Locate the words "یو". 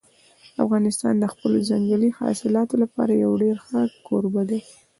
3.23-3.31